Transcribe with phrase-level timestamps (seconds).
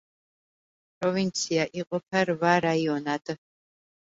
[1.01, 3.37] პროვინცია იყოფა რვა რაიონად.